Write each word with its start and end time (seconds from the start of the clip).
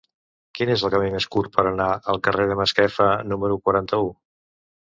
Quin 0.59 0.71
és 0.75 0.85
el 0.87 0.91
camí 0.95 1.11
més 1.15 1.27
curt 1.35 1.53
per 1.59 1.65
anar 1.71 1.87
al 2.15 2.21
carrer 2.29 2.49
de 2.53 2.57
Masquefa 2.63 3.11
número 3.35 3.63
quaranta-u? 3.69 4.11